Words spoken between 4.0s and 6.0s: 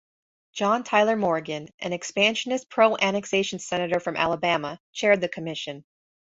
Alabama, chaired the commission.